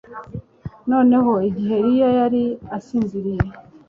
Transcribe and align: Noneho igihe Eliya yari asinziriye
Noneho 0.91 1.31
igihe 1.49 1.73
Eliya 1.81 2.09
yari 2.19 2.43
asinziriye 2.77 3.45